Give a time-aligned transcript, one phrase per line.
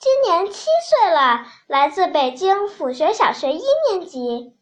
[0.00, 0.52] 今年七
[0.88, 4.52] 岁了，来自北京府学小学一年级。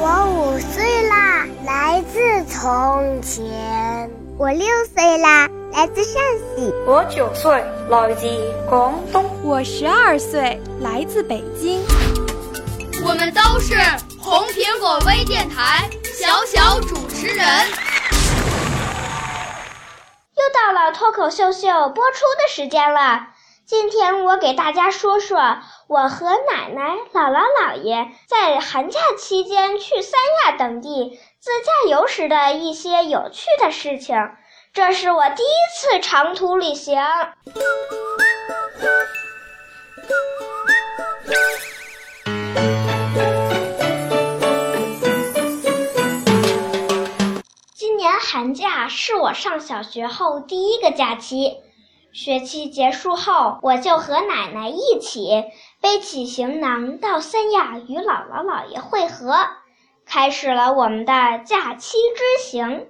[0.00, 4.10] 我五岁啦，来自从前。
[4.36, 5.48] 我六岁啦。
[5.72, 6.20] 来自陕
[6.56, 8.26] 西，我九岁，来自
[8.68, 11.80] 广东，我十二岁，来自北京。
[13.04, 13.76] 我们都是
[14.20, 17.46] 红苹果微电台小小主持人。
[20.74, 23.26] 到了脱口秀秀播出的时间了。
[23.66, 34.16] 今天我给大家说说我和奶奶、姥姥、姥爷在寒假期间去三亚等地自驾游时的一些有趣的事情。
[34.72, 36.98] 这是我第一次长途旅行。
[48.94, 51.56] 是我上小学后第一个假期，
[52.12, 55.44] 学期结束后，我就和奶奶一起
[55.80, 59.46] 背起行囊到三亚与姥姥姥爷会合，
[60.06, 62.86] 开始了我们的假期之行。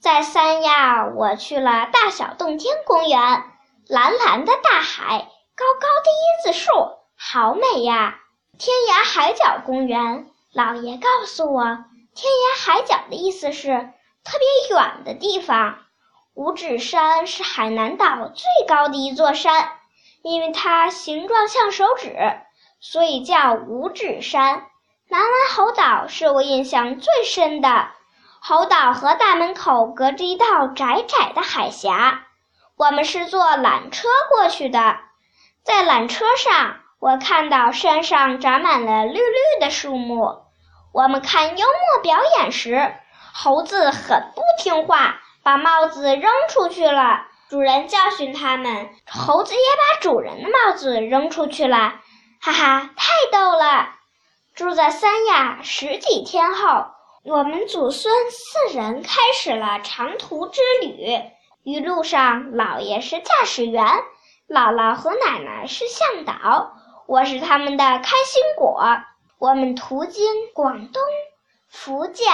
[0.00, 3.44] 在三亚，我去了大小洞天公园，
[3.88, 6.70] 蓝蓝的大海，高高的椰子树，
[7.16, 8.18] 好美呀！
[8.58, 11.62] 天涯海角公园，姥爷告诉我，
[12.14, 13.90] 天涯海角的意思是
[14.26, 15.78] 特别远的地方。
[16.34, 19.70] 五指山是海南岛最高的一座山，
[20.22, 22.14] 因为它形状像手指，
[22.80, 24.66] 所以叫五指山。
[25.08, 27.88] 南湾猴岛是我印象最深的。
[28.40, 32.26] 猴岛和大门口隔着一道窄窄的海峡，
[32.76, 34.96] 我们是坐缆车过去的。
[35.62, 40.42] 在缆车上，我看到山上长满了绿绿的树木。
[40.92, 42.94] 我们看幽默表演时，
[43.38, 47.26] 猴子很不听话，把帽子扔出去了。
[47.50, 52.00] 主人教训他们，猴子也把主人的帽子扔出去了。
[52.40, 53.90] 哈哈，太逗了！
[54.54, 56.86] 住在三亚十几天后。
[57.24, 61.20] 我们祖孙四人开始了长途之旅，
[61.62, 63.84] 一路上，姥爷是驾驶员，
[64.48, 66.72] 姥姥和奶奶是向导，
[67.06, 68.82] 我是他们的开心果。
[69.38, 70.24] 我们途经
[70.54, 71.02] 广东、
[71.68, 72.26] 福建、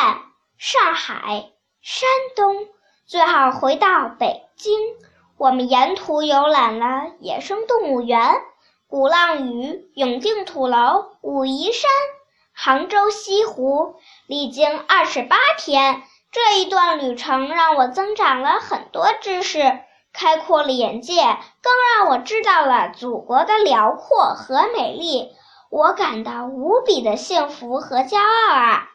[0.64, 1.50] 上海、
[1.80, 2.68] 山东，
[3.04, 4.78] 最后回到北京。
[5.36, 8.36] 我们沿途游览了野生动物园、
[8.86, 11.90] 鼓浪屿、永定土楼、武夷山。
[12.54, 13.96] 杭州西湖
[14.28, 19.80] 历经二十八天，这一段旅程让我增长了很多知识，
[20.12, 21.22] 开阔了眼界，
[21.60, 25.32] 更让我知道了祖国的辽阔和美丽。
[25.70, 28.91] 我感到无比的幸福和骄傲啊！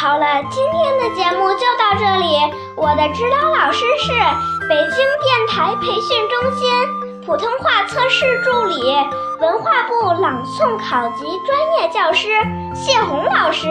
[0.00, 2.36] 好了，今天的节目就到这里。
[2.76, 4.12] 我的指导老师是
[4.68, 6.70] 北京电台培训中心
[7.26, 8.94] 普通话测试助理。
[9.40, 12.28] 文化部朗诵考级专业教师
[12.76, 13.66] 谢红老师，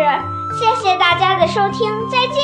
[0.59, 2.43] 谢谢大家的收听，再见。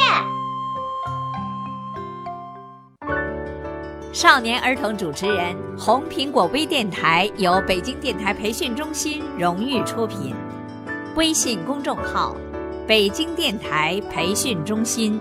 [4.14, 10.34] 少年儿童主持人，红苹果微电台由北京电台培训中心荣誉出品，
[11.16, 12.34] 微信公众号：
[12.86, 15.20] 北京电台培训中心。